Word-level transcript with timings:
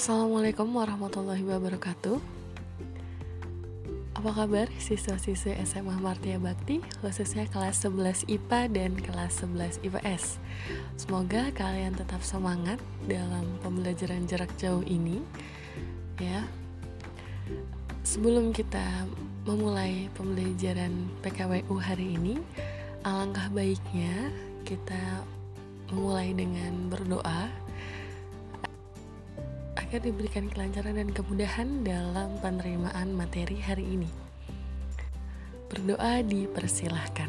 Assalamualaikum 0.00 0.72
warahmatullahi 0.72 1.44
wabarakatuh. 1.44 2.24
Apa 4.16 4.30
kabar 4.32 4.72
siswa-siswi 4.80 5.60
SMA 5.60 5.92
Martia 6.00 6.40
Bakti 6.40 6.80
Khususnya 7.04 7.44
kelas 7.52 7.84
11 7.84 8.24
IPA 8.24 8.72
dan 8.72 8.96
kelas 8.96 9.44
11 9.44 9.84
IPS 9.84 10.40
Semoga 10.96 11.52
kalian 11.52 12.00
tetap 12.00 12.24
semangat 12.24 12.80
dalam 13.04 13.44
pembelajaran 13.60 14.24
jarak 14.24 14.48
jauh 14.56 14.80
ini 14.88 15.20
Ya. 16.16 16.48
Sebelum 18.00 18.56
kita 18.56 19.04
memulai 19.44 20.08
pembelajaran 20.16 21.12
PKWU 21.20 21.76
hari 21.76 22.16
ini 22.16 22.40
Alangkah 23.04 23.52
baiknya 23.52 24.32
kita 24.64 25.28
memulai 25.92 26.32
dengan 26.32 26.88
berdoa 26.88 27.52
agar 29.90 30.06
diberikan 30.06 30.46
kelancaran 30.46 31.02
dan 31.02 31.10
kemudahan 31.10 31.82
dalam 31.82 32.38
penerimaan 32.38 33.10
materi 33.10 33.58
hari 33.58 33.98
ini. 33.98 34.06
Berdoa 35.66 36.22
dipersilahkan. 36.22 37.26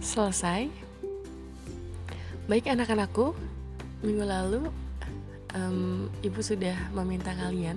Selesai. 0.00 0.72
Baik 2.48 2.72
anak-anakku, 2.72 3.36
minggu 4.00 4.24
lalu 4.24 4.72
um, 5.52 6.08
ibu 6.24 6.40
sudah 6.40 6.88
meminta 6.96 7.36
kalian 7.36 7.76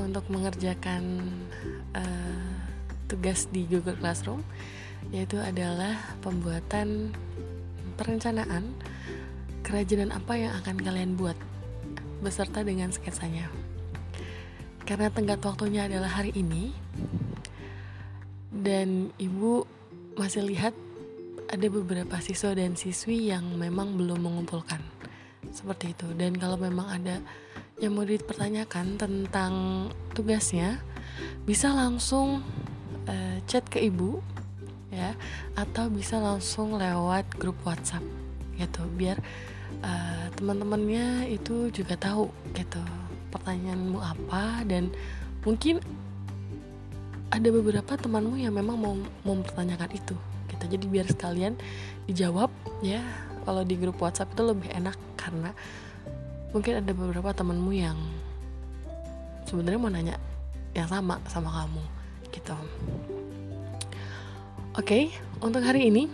untuk 0.00 0.24
mengerjakan 0.32 1.20
uh, 1.92 2.59
tugas 3.10 3.50
di 3.50 3.66
Google 3.66 3.98
Classroom 3.98 4.46
yaitu 5.10 5.42
adalah 5.42 5.98
pembuatan 6.22 7.10
perencanaan 7.98 8.70
kerajinan 9.66 10.14
apa 10.14 10.38
yang 10.38 10.52
akan 10.62 10.76
kalian 10.78 11.18
buat 11.18 11.34
beserta 12.22 12.62
dengan 12.62 12.94
sketsanya. 12.94 13.50
Karena 14.86 15.10
tenggat 15.10 15.42
waktunya 15.42 15.90
adalah 15.90 16.08
hari 16.08 16.30
ini 16.38 16.70
dan 18.50 19.10
ibu 19.18 19.66
masih 20.18 20.46
lihat 20.46 20.74
ada 21.50 21.66
beberapa 21.66 22.18
siswa 22.22 22.54
dan 22.54 22.78
siswi 22.78 23.30
yang 23.30 23.58
memang 23.58 23.98
belum 23.98 24.22
mengumpulkan 24.22 24.78
seperti 25.50 25.98
itu 25.98 26.06
dan 26.14 26.38
kalau 26.38 26.54
memang 26.54 26.86
ada 26.86 27.18
yang 27.82 27.96
mau 27.96 28.06
dipertanyakan 28.06 29.00
tentang 29.00 29.52
tugasnya 30.14 30.78
bisa 31.48 31.72
langsung 31.72 32.44
uh, 33.10 33.36
chat 33.50 33.66
ke 33.66 33.82
ibu 33.82 34.22
ya 34.90 35.14
atau 35.58 35.90
bisa 35.90 36.18
langsung 36.18 36.78
lewat 36.78 37.26
grup 37.38 37.58
WhatsApp 37.66 38.02
gitu. 38.58 38.86
Biar 38.94 39.18
uh, 39.82 40.26
teman-temannya 40.38 41.30
itu 41.30 41.74
juga 41.74 41.98
tahu 41.98 42.30
gitu 42.54 42.82
pertanyaanmu 43.30 43.98
apa 43.98 44.62
dan 44.66 44.90
mungkin 45.42 45.82
ada 47.30 47.46
beberapa 47.54 47.94
temanmu 47.94 48.42
yang 48.42 48.54
memang 48.54 48.76
mau 48.78 48.94
mempertanyakan 49.22 49.90
itu 49.94 50.14
gitu. 50.50 50.64
Jadi 50.66 50.84
biar 50.90 51.06
sekalian 51.06 51.54
dijawab 52.10 52.50
ya 52.82 53.02
kalau 53.46 53.62
di 53.62 53.78
grup 53.78 53.98
WhatsApp 54.02 54.34
itu 54.34 54.42
lebih 54.42 54.68
enak 54.74 54.98
karena 55.14 55.54
mungkin 56.50 56.82
ada 56.82 56.90
beberapa 56.90 57.30
temanmu 57.30 57.70
yang 57.70 57.94
sebenarnya 59.46 59.78
mau 59.78 59.90
nanya 59.90 60.16
yang 60.74 60.90
sama 60.90 61.22
sama 61.30 61.50
kamu 61.50 61.99
gitu. 62.32 62.56
Oke, 64.78 65.10
untuk 65.42 65.66
hari 65.66 65.90
ini 65.90 66.06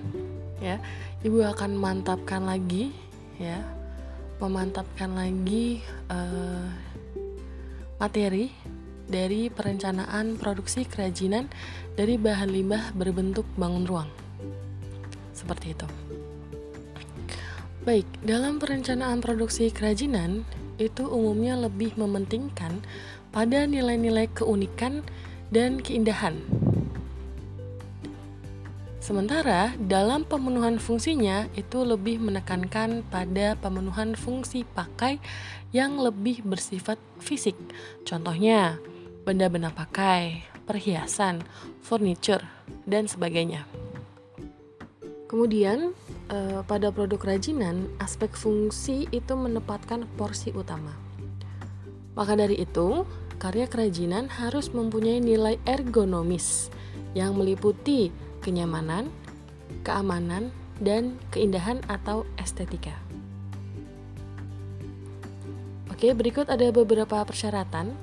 ya, 0.59 0.81
Ibu 1.21 1.44
akan 1.56 1.77
mantapkan 1.77 2.44
lagi 2.44 2.93
ya, 3.37 3.60
memantapkan 4.41 5.12
lagi 5.12 5.84
uh, 6.09 6.66
materi 8.00 8.53
dari 9.06 9.49
perencanaan 9.49 10.34
produksi 10.37 10.82
kerajinan 10.82 11.47
dari 11.94 12.19
bahan 12.19 12.50
limbah 12.50 12.93
berbentuk 12.97 13.47
bangun 13.55 13.87
ruang. 13.87 14.10
Seperti 15.37 15.76
itu. 15.76 15.88
Baik, 17.87 18.09
dalam 18.26 18.59
perencanaan 18.59 19.22
produksi 19.22 19.71
kerajinan 19.71 20.43
itu 20.76 21.06
umumnya 21.06 21.55
lebih 21.55 21.94
mementingkan 21.94 22.82
pada 23.31 23.62
nilai-nilai 23.62 24.26
keunikan 24.34 25.06
dan 25.51 25.79
keindahan. 25.83 26.39
Sementara 29.07 29.71
dalam 29.79 30.27
pemenuhan 30.27 30.83
fungsinya 30.83 31.47
itu 31.55 31.87
lebih 31.87 32.19
menekankan 32.19 33.07
pada 33.07 33.55
pemenuhan 33.55 34.19
fungsi 34.19 34.67
pakai 34.67 35.23
yang 35.71 35.95
lebih 36.03 36.43
bersifat 36.43 36.99
fisik. 37.23 37.55
Contohnya, 38.03 38.83
benda-benda 39.23 39.71
pakai, 39.71 40.43
perhiasan, 40.67 41.47
furniture, 41.87 42.43
dan 42.83 43.06
sebagainya. 43.06 43.62
Kemudian, 45.31 45.95
eh, 46.31 46.67
pada 46.67 46.91
produk 46.91 47.23
kerajinan, 47.23 47.87
aspek 48.03 48.35
fungsi 48.35 49.06
itu 49.15 49.39
menempatkan 49.39 50.11
porsi 50.19 50.51
utama. 50.51 50.91
Maka 52.19 52.35
dari 52.35 52.59
itu, 52.59 53.06
karya 53.47 53.71
kerajinan 53.71 54.27
harus 54.27 54.75
mempunyai 54.75 55.23
nilai 55.23 55.55
ergonomis 55.62 56.67
yang 57.15 57.39
meliputi 57.39 58.11
kenyamanan, 58.43 59.07
keamanan, 59.87 60.51
dan 60.83 61.15
keindahan 61.31 61.79
atau 61.87 62.27
estetika. 62.43 62.99
Oke, 65.95 66.11
berikut 66.11 66.51
ada 66.51 66.75
beberapa 66.75 67.23
persyaratan 67.23 67.95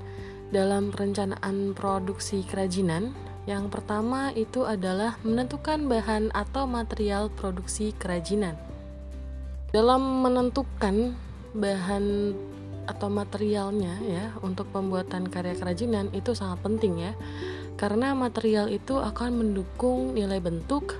dalam 0.55 0.95
perencanaan 0.95 1.75
produksi 1.75 2.47
kerajinan. 2.47 3.11
Yang 3.43 3.67
pertama 3.67 4.31
itu 4.39 4.63
adalah 4.63 5.19
menentukan 5.27 5.91
bahan 5.91 6.31
atau 6.31 6.63
material 6.63 7.27
produksi 7.27 7.91
kerajinan. 7.99 8.55
Dalam 9.75 10.23
menentukan 10.23 11.11
bahan 11.51 12.31
atau 12.83 13.07
materialnya 13.07 13.95
ya 14.03 14.25
untuk 14.43 14.67
pembuatan 14.71 15.31
karya 15.31 15.55
kerajinan 15.55 16.11
itu 16.11 16.35
sangat 16.35 16.59
penting 16.63 16.99
ya 16.99 17.11
karena 17.79 18.11
material 18.13 18.67
itu 18.69 18.99
akan 18.99 19.39
mendukung 19.39 20.13
nilai 20.13 20.39
bentuk 20.43 20.99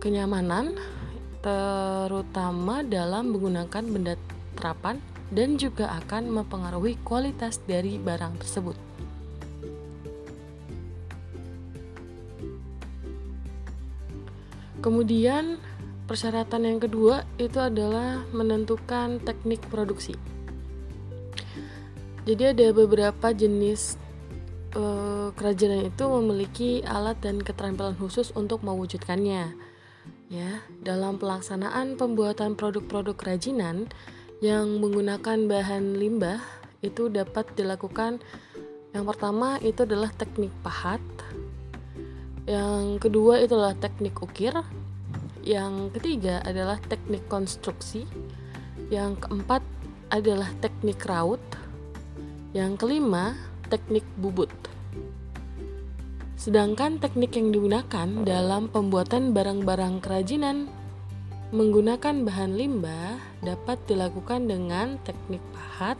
kenyamanan 0.00 0.76
terutama 1.40 2.84
dalam 2.84 3.32
menggunakan 3.32 3.84
benda 3.88 4.14
terapan 4.56 5.00
dan 5.32 5.56
juga 5.56 5.88
akan 6.04 6.28
mempengaruhi 6.28 6.98
kualitas 7.06 7.62
dari 7.64 7.96
barang 7.96 8.42
tersebut. 8.42 8.76
Kemudian 14.80 15.60
persyaratan 16.08 16.64
yang 16.64 16.80
kedua 16.80 17.28
itu 17.36 17.60
adalah 17.60 18.24
menentukan 18.32 19.20
teknik 19.20 19.60
produksi. 19.68 20.16
Jadi 22.28 22.42
ada 22.52 22.66
beberapa 22.76 23.32
jenis 23.32 23.96
uh, 24.76 25.32
kerajinan 25.34 25.88
itu 25.88 26.04
memiliki 26.04 26.70
alat 26.84 27.16
dan 27.24 27.40
keterampilan 27.40 27.96
khusus 27.96 28.30
untuk 28.36 28.60
mewujudkannya. 28.60 29.56
Ya, 30.30 30.50
dalam 30.86 31.18
pelaksanaan 31.18 31.98
pembuatan 31.98 32.54
produk-produk 32.54 33.18
kerajinan 33.18 33.90
yang 34.38 34.78
menggunakan 34.78 35.50
bahan 35.50 35.98
limbah 35.98 36.38
itu 36.80 37.10
dapat 37.10 37.50
dilakukan 37.58 38.22
yang 38.90 39.06
pertama 39.06 39.62
itu 39.62 39.86
adalah 39.86 40.10
teknik 40.10 40.50
pahat. 40.66 41.02
Yang 42.42 42.98
kedua 43.06 43.38
itu 43.38 43.54
adalah 43.54 43.78
teknik 43.78 44.18
ukir. 44.18 44.54
Yang 45.46 45.94
ketiga 45.94 46.42
adalah 46.42 46.82
teknik 46.90 47.22
konstruksi. 47.30 48.02
Yang 48.90 49.22
keempat 49.22 49.62
adalah 50.10 50.50
teknik 50.58 50.98
raut 51.06 51.38
yang 52.50 52.74
kelima, 52.74 53.38
teknik 53.70 54.02
bubut. 54.18 54.50
Sedangkan 56.34 56.96
teknik 56.96 57.36
yang 57.36 57.52
digunakan 57.52 58.08
dalam 58.24 58.72
pembuatan 58.72 59.36
barang-barang 59.36 60.00
kerajinan 60.00 60.72
menggunakan 61.50 62.22
bahan 62.22 62.54
limbah 62.54 63.18
dapat 63.42 63.76
dilakukan 63.90 64.46
dengan 64.46 64.96
teknik 65.02 65.42
pahat, 65.50 65.98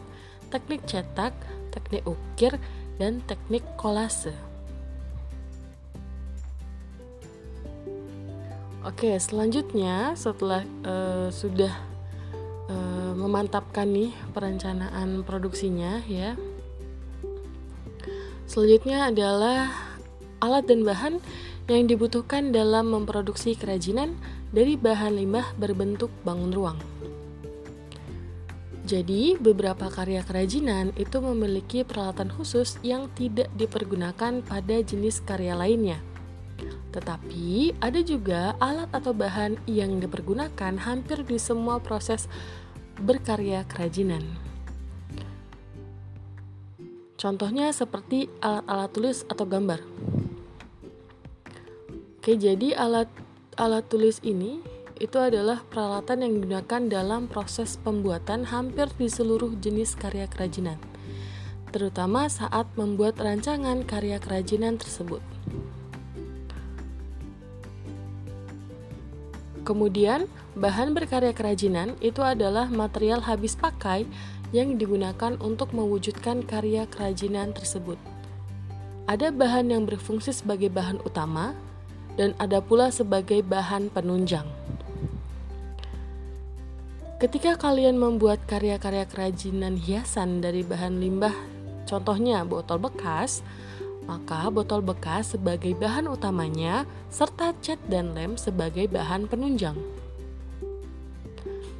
teknik 0.48 0.80
cetak, 0.86 1.34
teknik 1.74 2.06
ukir, 2.06 2.56
dan 2.96 3.18
teknik 3.26 3.62
kolase. 3.74 4.32
Oke, 8.80 9.12
selanjutnya 9.20 10.16
setelah 10.16 10.64
uh, 10.88 11.28
sudah 11.28 11.89
memantapkan 13.20 13.84
nih 13.84 14.16
perencanaan 14.32 15.20
produksinya 15.22 16.00
ya. 16.08 16.34
Selanjutnya 18.48 19.12
adalah 19.12 19.70
alat 20.40 20.66
dan 20.66 20.82
bahan 20.82 21.14
yang 21.70 21.86
dibutuhkan 21.86 22.50
dalam 22.50 22.90
memproduksi 22.90 23.54
kerajinan 23.54 24.18
dari 24.50 24.74
bahan 24.74 25.14
limbah 25.14 25.54
berbentuk 25.54 26.10
bangun 26.26 26.50
ruang. 26.50 26.78
Jadi, 28.90 29.38
beberapa 29.38 29.86
karya 29.86 30.26
kerajinan 30.26 30.90
itu 30.98 31.22
memiliki 31.22 31.86
peralatan 31.86 32.26
khusus 32.26 32.74
yang 32.82 33.06
tidak 33.14 33.46
dipergunakan 33.54 34.42
pada 34.42 34.76
jenis 34.82 35.22
karya 35.22 35.54
lainnya. 35.54 36.02
Tetapi, 36.90 37.78
ada 37.78 38.00
juga 38.02 38.58
alat 38.58 38.90
atau 38.90 39.14
bahan 39.14 39.62
yang 39.70 40.02
dipergunakan 40.02 40.74
hampir 40.82 41.22
di 41.22 41.38
semua 41.38 41.78
proses 41.78 42.26
berkarya 43.00 43.64
kerajinan. 43.66 44.22
Contohnya 47.20 47.68
seperti 47.72 48.32
alat-alat 48.40 48.90
tulis 48.96 49.18
atau 49.28 49.44
gambar. 49.44 49.80
Oke, 52.20 52.36
jadi 52.36 52.76
alat 52.76 53.08
alat 53.60 53.84
tulis 53.92 54.24
ini 54.24 54.64
itu 55.00 55.16
adalah 55.16 55.64
peralatan 55.64 56.24
yang 56.24 56.32
digunakan 56.36 56.80
dalam 56.88 57.24
proses 57.28 57.80
pembuatan 57.80 58.44
hampir 58.48 58.88
di 59.00 59.08
seluruh 59.08 59.56
jenis 59.56 59.96
karya 59.96 60.28
kerajinan, 60.28 60.76
terutama 61.72 62.28
saat 62.28 62.68
membuat 62.76 63.16
rancangan 63.16 63.84
karya 63.88 64.20
kerajinan 64.20 64.76
tersebut. 64.76 65.24
Kemudian, 69.64 70.24
bahan 70.58 70.96
berkarya 70.96 71.30
kerajinan 71.30 71.94
itu 72.02 72.22
adalah 72.24 72.66
material 72.66 73.22
habis 73.22 73.54
pakai 73.54 74.06
yang 74.50 74.74
digunakan 74.74 75.38
untuk 75.38 75.70
mewujudkan 75.70 76.42
karya 76.42 76.86
kerajinan 76.90 77.54
tersebut. 77.54 77.98
Ada 79.06 79.30
bahan 79.30 79.70
yang 79.70 79.86
berfungsi 79.86 80.34
sebagai 80.34 80.70
bahan 80.70 81.02
utama, 81.06 81.54
dan 82.18 82.34
ada 82.42 82.58
pula 82.58 82.90
sebagai 82.90 83.42
bahan 83.46 83.90
penunjang. 83.90 84.46
Ketika 87.20 87.60
kalian 87.60 88.00
membuat 88.00 88.40
karya-karya 88.48 89.04
kerajinan 89.04 89.76
hiasan 89.76 90.40
dari 90.40 90.64
bahan 90.64 90.98
limbah, 90.98 91.36
contohnya 91.84 92.42
botol 92.48 92.80
bekas, 92.80 93.44
maka 94.08 94.48
botol 94.48 94.80
bekas 94.80 95.36
sebagai 95.36 95.76
bahan 95.76 96.08
utamanya 96.08 96.88
serta 97.12 97.52
cat 97.60 97.78
dan 97.92 98.16
lem 98.16 98.40
sebagai 98.40 98.88
bahan 98.88 99.28
penunjang. 99.28 99.76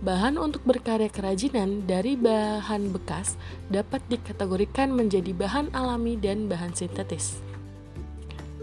Bahan 0.00 0.41
untuk 0.41 0.64
berkarya 0.64 1.12
kerajinan 1.12 1.85
dari 1.85 2.17
bahan 2.17 2.88
bekas 2.88 3.37
dapat 3.69 4.00
dikategorikan 4.08 4.97
menjadi 4.97 5.37
bahan 5.37 5.69
alami 5.76 6.17
dan 6.17 6.49
bahan 6.49 6.73
sintetis. 6.73 7.44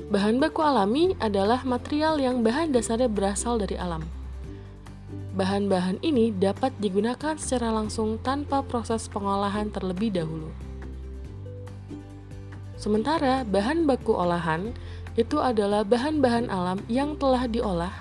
Bahan 0.09 0.41
baku 0.41 0.65
alami 0.65 1.13
adalah 1.21 1.61
material 1.61 2.17
yang 2.17 2.41
bahan 2.41 2.73
dasarnya 2.73 3.05
berasal 3.05 3.61
dari 3.61 3.77
alam 3.77 4.01
Bahan-bahan 5.37 6.01
ini 6.01 6.33
dapat 6.33 6.73
digunakan 6.81 7.37
secara 7.37 7.69
langsung 7.69 8.17
tanpa 8.25 8.65
proses 8.65 9.05
pengolahan 9.05 9.69
terlebih 9.69 10.09
dahulu. 10.09 10.49
Sementara 12.73 13.45
bahan 13.45 13.85
baku 13.85 14.17
olahan 14.17 14.73
itu 15.13 15.37
adalah 15.37 15.85
bahan-bahan 15.85 16.49
alam 16.49 16.81
yang 16.89 17.13
telah 17.21 17.45
diolah 17.45 17.93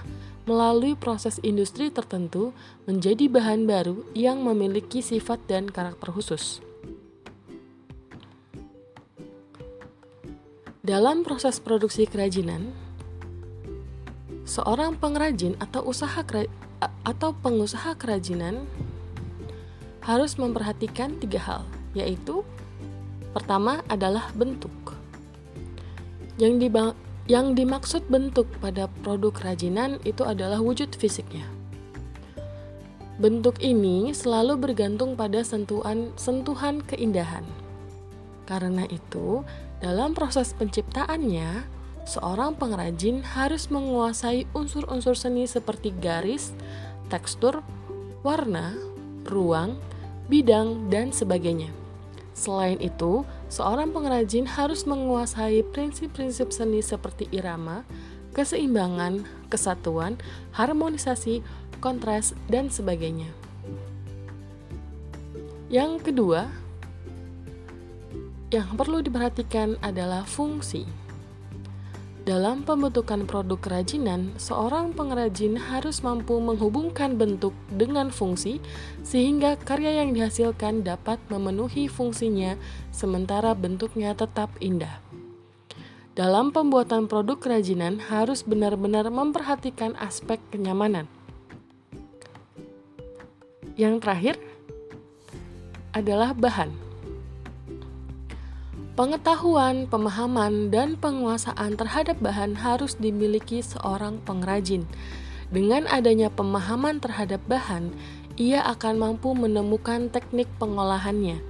melalui 0.47 0.95
proses 0.95 1.43
industri 1.43 1.91
tertentu 1.91 2.55
menjadi 2.87 3.27
bahan 3.27 3.67
baru 3.67 4.07
yang 4.15 4.41
memiliki 4.47 5.03
sifat 5.03 5.43
dan 5.51 5.67
karakter 5.67 6.15
khusus. 6.15 6.63
Dalam 10.87 11.27
proses 11.27 11.59
produksi 11.59 12.07
kerajinan, 12.07 12.71
seorang 14.47 14.95
pengrajin 14.95 15.59
atau 15.59 15.83
usaha 15.83 16.23
atau 17.03 17.31
pengusaha 17.43 17.99
kerajinan 17.99 18.71
harus 20.07 20.39
memperhatikan 20.39 21.19
tiga 21.19 21.43
hal, 21.43 21.63
yaitu 21.91 22.47
pertama 23.35 23.83
adalah 23.91 24.31
bentuk. 24.39 24.71
Yang, 26.39 26.71
yang 27.27 27.59
dimaksud 27.59 28.07
bentuk 28.07 28.47
pada 28.63 28.87
produk 29.03 29.35
kerajinan 29.35 29.99
itu 30.07 30.23
adalah 30.23 30.63
wujud 30.63 30.95
fisiknya. 30.95 31.47
Bentuk 33.19 33.59
ini 33.65 34.15
selalu 34.15 34.61
bergantung 34.61 35.19
pada 35.19 35.43
sentuhan 35.43 36.13
sentuhan 36.15 36.85
keindahan. 36.85 37.43
Karena 38.47 38.87
itu, 38.87 39.43
dalam 39.83 40.15
proses 40.15 40.55
penciptaannya, 40.55 41.67
seorang 42.07 42.55
pengrajin 42.55 43.27
harus 43.27 43.73
menguasai 43.75 44.47
unsur-unsur 44.55 45.19
seni 45.19 45.51
seperti 45.51 45.91
garis, 45.99 46.55
tekstur, 47.11 47.67
warna, 48.23 48.79
ruang, 49.27 49.75
bidang, 50.31 50.87
dan 50.93 51.11
sebagainya. 51.11 51.75
Selain 52.37 52.79
itu, 52.79 53.27
seorang 53.47 53.95
pengrajin 53.95 54.47
harus 54.47 54.85
menguasai 54.85 55.63
prinsip-prinsip 55.71 56.51
seni 56.51 56.83
seperti 56.83 57.31
irama, 57.31 57.87
keseimbangan, 58.37 59.25
kesatuan, 59.49 60.21
harmonisasi, 60.53 61.41
kontras, 61.81 62.37
dan 62.51 62.69
sebagainya. 62.69 63.31
Yang 65.73 66.13
kedua, 66.13 66.47
yang 68.55 68.79
perlu 68.79 69.03
diperhatikan 69.03 69.75
adalah 69.83 70.23
fungsi. 70.23 71.06
Dalam 72.27 72.67
pembentukan 72.67 73.23
produk 73.23 73.55
kerajinan, 73.63 74.35
seorang 74.35 74.91
pengrajin 74.99 75.55
harus 75.55 76.03
mampu 76.03 76.35
menghubungkan 76.43 77.15
bentuk 77.15 77.55
dengan 77.71 78.11
fungsi 78.11 78.59
sehingga 79.07 79.55
karya 79.55 80.03
yang 80.03 80.11
dihasilkan 80.11 80.83
dapat 80.83 81.23
memenuhi 81.31 81.87
fungsinya 81.87 82.59
sementara 82.91 83.55
bentuknya 83.55 84.11
tetap 84.19 84.51
indah. 84.59 84.99
Dalam 86.19 86.51
pembuatan 86.51 87.07
produk 87.07 87.39
kerajinan 87.39 88.03
harus 88.03 88.43
benar-benar 88.43 89.07
memperhatikan 89.07 89.95
aspek 89.95 90.43
kenyamanan. 90.51 91.07
Yang 93.79 94.03
terakhir 94.03 94.35
adalah 95.95 96.35
bahan. 96.35 96.86
Pengetahuan, 98.97 99.85
pemahaman, 99.85 100.73
dan 100.73 100.97
penguasaan 100.97 101.77
terhadap 101.77 102.17
bahan 102.17 102.57
harus 102.57 102.97
dimiliki 102.97 103.61
seorang 103.61 104.25
pengrajin. 104.25 104.89
Dengan 105.53 105.85
adanya 105.85 106.33
pemahaman 106.33 107.05
terhadap 107.05 107.45
bahan, 107.45 107.93
ia 108.41 108.65
akan 108.65 108.97
mampu 108.97 109.37
menemukan 109.37 110.09
teknik 110.09 110.49
pengolahannya. 110.57 111.45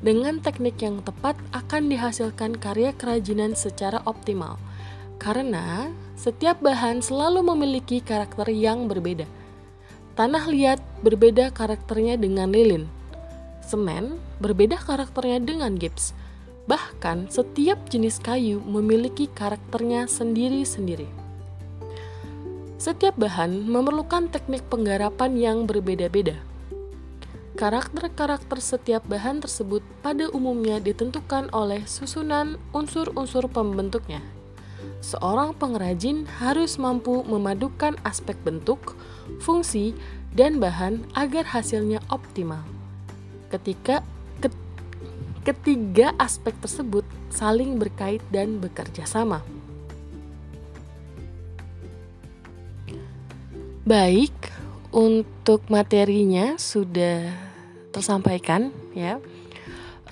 Dengan 0.00 0.40
teknik 0.40 0.80
yang 0.80 1.04
tepat 1.04 1.36
akan 1.52 1.92
dihasilkan 1.92 2.56
karya 2.56 2.96
kerajinan 2.96 3.52
secara 3.52 4.00
optimal. 4.08 4.56
Karena 5.20 5.92
setiap 6.16 6.64
bahan 6.64 7.04
selalu 7.04 7.52
memiliki 7.52 8.00
karakter 8.00 8.48
yang 8.48 8.88
berbeda. 8.88 9.28
Tanah 10.16 10.48
liat 10.48 10.80
berbeda 11.04 11.52
karakternya 11.52 12.16
dengan 12.16 12.48
lilin. 12.48 12.88
Semen 13.60 14.16
berbeda 14.40 14.80
karakternya 14.80 15.36
dengan 15.44 15.76
gips 15.76 16.16
Bahkan, 16.70 17.26
setiap 17.26 17.90
jenis 17.90 18.22
kayu 18.22 18.62
memiliki 18.62 19.26
karakternya 19.26 20.06
sendiri-sendiri. 20.06 21.10
Setiap 22.78 23.14
bahan 23.14 23.66
memerlukan 23.66 24.30
teknik 24.30 24.66
penggarapan 24.66 25.38
yang 25.38 25.58
berbeda-beda. 25.66 26.38
Karakter-karakter 27.52 28.58
setiap 28.58 29.06
bahan 29.06 29.38
tersebut 29.38 29.84
pada 30.02 30.26
umumnya 30.32 30.82
ditentukan 30.82 31.52
oleh 31.54 31.84
susunan 31.86 32.58
unsur-unsur 32.74 33.46
pembentuknya. 33.46 34.18
Seorang 35.02 35.54
pengrajin 35.58 36.26
harus 36.42 36.78
mampu 36.78 37.22
memadukan 37.26 37.98
aspek 38.02 38.38
bentuk, 38.42 38.98
fungsi, 39.42 39.94
dan 40.34 40.58
bahan 40.58 41.06
agar 41.14 41.46
hasilnya 41.46 42.02
optimal. 42.10 42.62
Ketika 43.52 44.00
Ketiga 45.42 46.14
aspek 46.22 46.54
tersebut 46.62 47.02
saling 47.26 47.74
berkait 47.74 48.22
dan 48.30 48.62
bekerja 48.62 49.02
sama. 49.02 49.42
Baik, 53.82 54.30
untuk 54.94 55.66
materinya 55.66 56.54
sudah 56.54 57.34
tersampaikan 57.90 58.70
ya. 58.94 59.18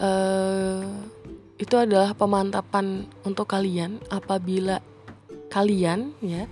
Uh, 0.01 0.83
itu 1.61 1.77
adalah 1.77 2.17
pemantapan 2.17 3.07
untuk 3.23 3.47
kalian 3.47 4.01
apabila 4.09 4.81
kalian 5.53 6.17
ya 6.25 6.49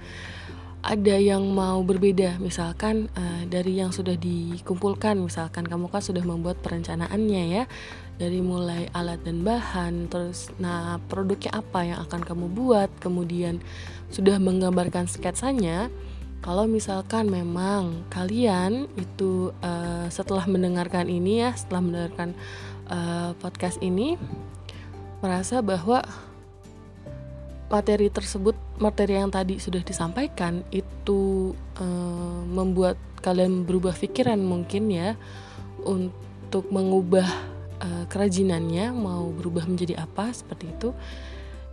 ada 0.84 1.16
yang 1.16 1.48
mau 1.48 1.80
berbeda 1.80 2.36
misalkan 2.38 3.08
uh, 3.16 3.42
dari 3.48 3.80
yang 3.80 3.88
sudah 3.88 4.14
dikumpulkan 4.20 5.16
misalkan 5.16 5.64
kamu 5.64 5.88
kan 5.88 6.04
sudah 6.04 6.20
membuat 6.22 6.60
perencanaannya 6.60 7.42
ya 7.48 7.64
dari 8.18 8.42
mulai 8.42 8.90
alat 8.92 9.22
dan 9.22 9.46
bahan 9.46 10.10
terus 10.10 10.50
nah 10.58 10.98
produknya 11.06 11.54
apa 11.54 11.86
yang 11.86 11.98
akan 12.02 12.20
kamu 12.26 12.46
buat 12.50 12.90
kemudian 12.98 13.62
sudah 14.10 14.42
menggambarkan 14.42 15.06
sketsanya 15.06 15.86
kalau 16.42 16.66
misalkan 16.66 17.30
memang 17.30 18.06
kalian 18.10 18.90
itu 18.98 19.54
uh, 19.62 20.06
setelah 20.10 20.46
mendengarkan 20.50 21.06
ini 21.06 21.46
ya 21.46 21.54
setelah 21.54 21.82
mendengarkan 21.82 22.34
uh, 22.90 23.38
podcast 23.38 23.78
ini 23.82 24.18
merasa 25.22 25.62
bahwa 25.62 26.02
materi 27.68 28.08
tersebut 28.08 28.56
materi 28.80 29.18
yang 29.18 29.30
tadi 29.30 29.60
sudah 29.60 29.82
disampaikan 29.84 30.64
itu 30.72 31.52
uh, 31.78 32.40
membuat 32.48 32.96
kalian 33.20 33.66
berubah 33.66 33.92
pikiran 33.98 34.38
mungkin 34.40 34.88
ya 34.88 35.18
untuk 35.84 36.70
mengubah 36.70 37.57
uh, 37.82 38.04
kerajinannya 38.10 38.94
mau 38.94 39.30
berubah 39.32 39.66
menjadi 39.66 40.02
apa 40.02 40.30
seperti 40.30 40.70
itu. 40.70 40.90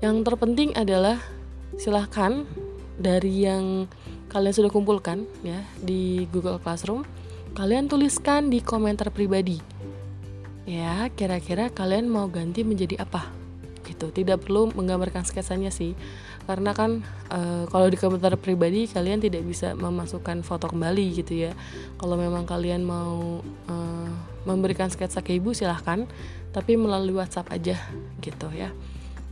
Yang 0.03 0.27
terpenting 0.27 0.71
adalah 0.75 1.17
silahkan 1.75 2.45
dari 2.95 3.43
yang 3.43 3.89
kalian 4.31 4.55
sudah 4.55 4.71
kumpulkan 4.71 5.27
ya 5.43 5.59
di 5.79 6.27
Google 6.31 6.59
Classroom 6.59 7.03
kalian 7.55 7.88
tuliskan 7.88 8.51
di 8.51 8.59
komentar 8.63 9.12
pribadi 9.12 9.59
ya 10.67 11.07
kira-kira 11.13 11.69
kalian 11.71 12.09
mau 12.09 12.27
ganti 12.27 12.65
menjadi 12.65 13.00
apa 13.05 13.29
gitu. 13.85 14.09
Tidak 14.09 14.41
perlu 14.41 14.74
menggambarkan 14.74 15.24
sketsanya 15.24 15.69
sih 15.69 15.93
karena 16.50 16.74
kan 16.74 17.05
e, 17.29 17.69
kalau 17.69 17.85
di 17.89 17.97
komentar 17.97 18.33
pribadi 18.38 18.89
kalian 18.89 19.21
tidak 19.21 19.45
bisa 19.45 19.77
memasukkan 19.77 20.41
foto 20.41 20.65
kembali 20.67 21.05
gitu 21.21 21.47
ya. 21.47 21.51
Kalau 22.01 22.17
memang 22.17 22.50
kalian 22.50 22.81
mau 22.81 23.45
e, 23.69 23.75
memberikan 24.45 24.87
sketsa 24.87 25.19
ke 25.25 25.35
ibu 25.35 25.51
silahkan. 25.51 26.07
Tapi 26.55 26.79
melalui 26.79 27.19
WhatsApp 27.19 27.51
aja 27.51 27.75
gitu 28.23 28.47
ya. 28.55 28.71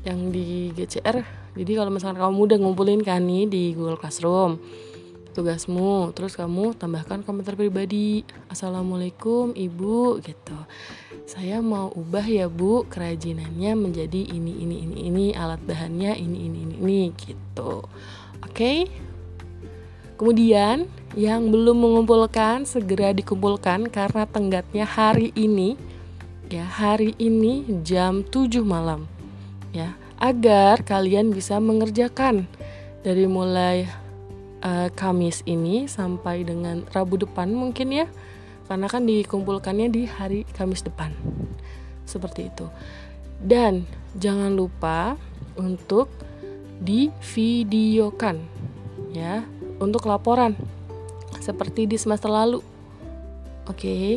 Yang 0.04 0.20
di 0.36 0.48
GCR 0.76 1.44
jadi 1.54 1.72
kalau 1.78 1.92
misalkan 1.94 2.18
kamu 2.18 2.40
udah 2.50 2.58
ngumpulin 2.58 3.02
kan 3.06 3.22
nih 3.22 3.46
di 3.46 3.64
Google 3.78 4.02
Classroom 4.02 4.58
tugasmu 5.34 6.14
terus 6.14 6.38
kamu 6.38 6.78
tambahkan 6.78 7.26
komentar 7.26 7.58
pribadi. 7.58 8.22
Assalamualaikum 8.54 9.58
ibu 9.58 10.22
gitu. 10.22 10.58
Saya 11.26 11.58
mau 11.58 11.90
ubah 11.90 12.22
ya 12.22 12.46
bu 12.46 12.86
kerajinannya 12.86 13.74
menjadi 13.74 14.30
ini 14.30 14.62
ini 14.62 14.76
ini 14.86 14.98
ini 15.10 15.26
alat 15.34 15.58
bahannya 15.66 16.14
ini 16.22 16.38
ini 16.46 16.60
ini, 16.70 16.76
ini 16.78 17.02
gitu. 17.18 17.82
Oke? 18.46 18.54
okay? 18.54 18.78
Kemudian 20.16 20.90
yang 21.14 21.54
belum 21.54 21.78
mengumpulkan 21.78 22.66
segera 22.66 23.14
dikumpulkan 23.14 23.90
karena 23.90 24.24
tenggatnya 24.26 24.86
hari 24.86 25.30
ini. 25.38 25.78
Ya 26.50 26.66
hari 26.70 27.18
ini 27.18 27.66
jam 27.82 28.22
7 28.22 28.62
malam. 28.62 29.10
Ya 29.74 29.98
agar 30.22 30.86
kalian 30.86 31.34
bisa 31.34 31.58
mengerjakan 31.58 32.46
dari 33.02 33.26
mulai 33.26 33.90
uh, 34.62 34.90
Kamis 34.94 35.42
ini 35.50 35.90
sampai 35.90 36.46
dengan 36.46 36.86
Rabu 36.94 37.18
depan 37.18 37.50
mungkin 37.50 37.90
ya. 37.94 38.06
Karena 38.70 38.86
kan 38.88 39.06
dikumpulkannya 39.06 39.88
di 39.90 40.06
hari 40.06 40.46
Kamis 40.54 40.86
depan. 40.86 41.14
Seperti 42.06 42.54
itu. 42.54 42.70
Dan 43.42 43.90
jangan 44.18 44.54
lupa 44.54 45.18
untuk 45.58 46.10
divideokan 46.82 48.42
ya 49.14 49.46
untuk 49.80 50.06
laporan. 50.06 50.54
Seperti 51.40 51.90
di 51.90 51.98
semester 51.98 52.30
lalu. 52.30 52.62
Oke. 53.70 53.80
Okay. 53.80 54.08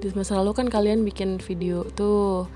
di 0.00 0.08
semester 0.08 0.40
lalu 0.40 0.56
kan 0.56 0.66
kalian 0.72 1.04
bikin 1.04 1.36
video 1.44 1.84
tuh 1.92 2.48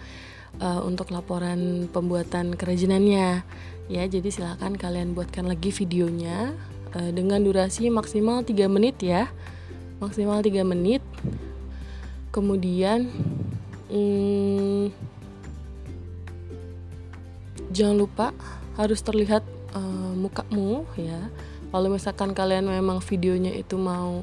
uh, 0.64 0.80
untuk 0.86 1.12
laporan 1.12 1.90
pembuatan 1.92 2.56
kerajinannya. 2.56 3.44
Ya 3.92 4.02
jadi 4.08 4.28
silahkan 4.32 4.72
kalian 4.72 5.12
buatkan 5.12 5.44
lagi 5.44 5.68
videonya 5.68 6.56
uh, 6.96 7.10
dengan 7.12 7.44
durasi 7.44 7.92
maksimal 7.92 8.46
3 8.46 8.64
menit 8.70 8.96
ya. 9.04 9.28
Maksimal 10.00 10.40
3 10.40 10.64
menit. 10.64 11.04
Kemudian 12.32 13.12
hmm, 13.92 14.90
jangan 17.74 17.96
lupa 17.98 18.26
harus 18.78 19.02
terlihat 19.02 19.42
uh, 19.74 20.12
mukamu 20.14 20.86
ya 20.96 21.30
kalau 21.74 21.90
misalkan 21.90 22.38
kalian 22.38 22.70
memang 22.70 23.02
videonya 23.02 23.50
itu 23.50 23.74
mau 23.74 24.22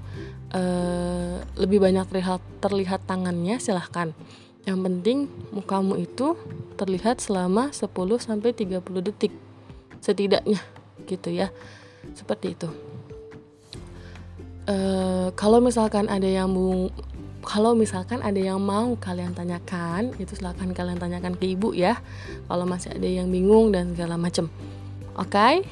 uh, 0.55 1.35
lebih 1.59 1.83
banyak 1.83 2.07
terlihat 2.07 2.39
terlihat 2.63 3.03
tangannya 3.03 3.59
silahkan. 3.59 4.15
Yang 4.63 4.79
penting 4.79 5.17
mukamu 5.51 5.99
itu 5.99 6.39
terlihat 6.79 7.19
selama 7.19 7.75
10 7.75 7.91
sampai 8.23 8.55
30 8.55 8.79
detik 9.03 9.35
setidaknya 9.99 10.63
gitu 11.11 11.27
ya. 11.27 11.51
Seperti 12.15 12.55
itu. 12.55 12.71
Uh, 14.71 15.35
kalau 15.35 15.59
misalkan 15.59 16.07
ada 16.07 16.31
yang 16.31 16.55
bung 16.55 16.87
kalau 17.43 17.75
misalkan 17.75 18.23
ada 18.23 18.39
yang 18.39 18.63
mau 18.63 18.95
kalian 18.95 19.35
tanyakan 19.35 20.15
itu 20.23 20.39
silahkan 20.39 20.71
kalian 20.71 21.01
tanyakan 21.01 21.35
ke 21.35 21.57
ibu 21.57 21.73
ya 21.75 21.99
kalau 22.45 22.63
masih 22.69 22.93
ada 22.93 23.09
yang 23.09 23.27
bingung 23.27 23.73
dan 23.73 23.97
segala 23.97 24.15
macem 24.21 24.45
oke? 25.17 25.33
okay? 25.33 25.65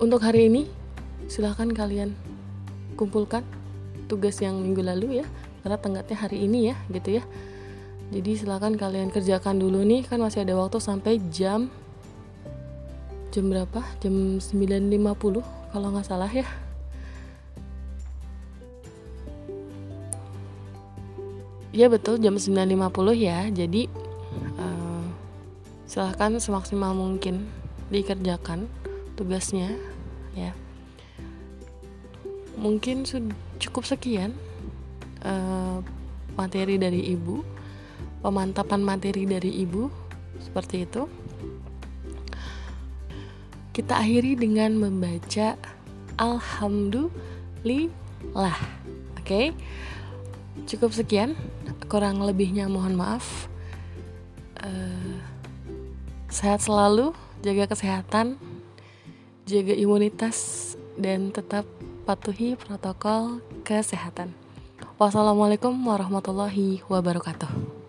Untuk 0.00 0.24
hari 0.24 0.48
ini 0.48 0.64
silahkan 1.28 1.68
kalian 1.68 2.16
kumpulkan 2.96 3.44
tugas 4.08 4.40
yang 4.40 4.56
minggu 4.56 4.80
lalu 4.80 5.20
ya. 5.22 5.26
Karena 5.60 5.76
tenggatnya 5.76 6.16
hari 6.16 6.48
ini 6.48 6.72
ya 6.72 6.76
gitu 6.88 7.20
ya. 7.20 7.24
Jadi 8.10 8.30
silahkan 8.40 8.72
kalian 8.74 9.12
kerjakan 9.12 9.60
dulu 9.60 9.84
nih. 9.84 10.08
Kan 10.08 10.24
masih 10.24 10.42
ada 10.42 10.56
waktu 10.56 10.80
sampai 10.80 11.20
jam 11.28 11.68
jam 13.30 13.44
berapa? 13.46 13.84
Jam 14.00 14.40
9.50 14.40 15.44
kalau 15.70 15.88
nggak 15.92 16.08
salah 16.08 16.32
ya. 16.32 16.48
Ya 21.76 21.86
betul. 21.92 22.18
Jam 22.18 22.40
9.50 22.40 22.56
ya. 23.20 23.46
Jadi 23.52 23.86
uh, 24.56 25.04
silahkan 25.84 26.40
semaksimal 26.40 26.96
mungkin 26.96 27.46
dikerjakan 27.92 28.64
tugasnya 29.20 29.76
ya 30.36 30.52
mungkin 32.60 33.08
cukup 33.58 33.88
sekian 33.88 34.36
uh, 35.24 35.80
materi 36.36 36.76
dari 36.76 37.14
ibu 37.14 37.40
pemantapan 38.20 38.84
materi 38.84 39.24
dari 39.24 39.64
ibu 39.64 39.88
seperti 40.40 40.84
itu 40.84 41.08
kita 43.70 44.02
akhiri 44.02 44.36
dengan 44.36 44.76
membaca 44.76 45.56
Alhamdulillah. 46.20 48.58
Oke, 49.16 49.24
okay? 49.24 49.46
cukup 50.68 50.92
sekian. 50.92 51.32
Kurang 51.88 52.20
lebihnya 52.20 52.68
mohon 52.68 52.92
maaf. 52.92 53.48
Uh, 54.60 55.16
sehat 56.28 56.60
selalu, 56.60 57.16
jaga 57.40 57.72
kesehatan, 57.72 58.36
jaga 59.48 59.72
imunitas, 59.72 60.74
dan 61.00 61.32
tetap 61.32 61.64
patuhi 62.04 62.58
protokol 62.60 63.40
kesehatan. 63.64 64.36
Wassalamualaikum 65.00 65.72
warahmatullahi 65.80 66.84
wabarakatuh. 66.84 67.79